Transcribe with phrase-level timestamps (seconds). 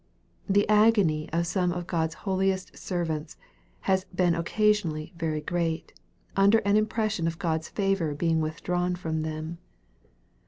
[0.49, 3.37] The agony of some of God's holiest servants
[3.81, 5.93] has been occasionally very great,
[6.35, 9.59] under an impression of God's favor ^eing withdrawn from them.